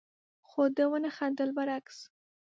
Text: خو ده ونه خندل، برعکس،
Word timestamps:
خو 0.49 0.61
ده 0.75 0.85
ونه 0.91 1.09
خندل، 1.17 1.49
برعکس، 1.57 1.97